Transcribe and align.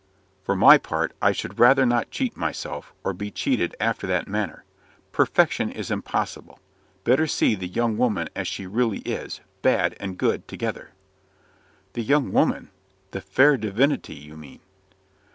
"For 0.41 0.55
my 0.55 0.79
part, 0.79 1.13
I 1.21 1.31
should 1.31 1.59
rather 1.59 1.85
not 1.85 2.09
cheat 2.09 2.35
myself, 2.35 2.91
or 3.03 3.13
be 3.13 3.29
cheated 3.29 3.75
after 3.79 4.07
that 4.07 4.27
manner. 4.27 4.63
Perfection 5.11 5.71
is 5.71 5.91
impossible. 5.91 6.57
Better 7.03 7.27
see 7.27 7.53
the 7.53 7.67
young 7.67 7.99
woman 7.99 8.27
as 8.35 8.47
she 8.47 8.65
really 8.65 9.01
is, 9.01 9.41
bad 9.61 9.95
and 9.99 10.17
good 10.17 10.47
together." 10.47 10.93
"The 11.93 12.01
young 12.01 12.31
woman! 12.31 12.71
The 13.11 13.21
fair 13.21 13.57
divinity, 13.57 14.15
you 14.15 14.35
mean!" 14.35 14.61